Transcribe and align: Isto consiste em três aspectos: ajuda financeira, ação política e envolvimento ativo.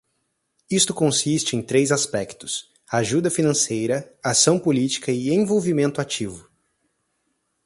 Isto 0.67 0.95
consiste 0.95 1.55
em 1.55 1.61
três 1.61 1.91
aspectos: 1.91 2.71
ajuda 2.91 3.29
financeira, 3.29 4.11
ação 4.23 4.57
política 4.57 5.11
e 5.11 5.29
envolvimento 5.29 6.01
ativo. 6.01 6.49